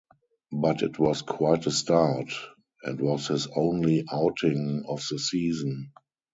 But 0.51 0.81
it 0.81 0.97
was 0.97 1.21
quite 1.21 1.67
a 1.67 1.71
start, 1.71 2.31
and 2.81 2.99
was 2.99 3.27
his 3.27 3.45
only 3.55 4.03
outing 4.11 4.83
of 4.87 5.03
the 5.11 5.19
season. 5.19 5.91